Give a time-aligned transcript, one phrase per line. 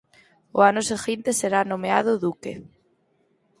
[0.57, 2.53] O ano seguinte será nomeado Duque.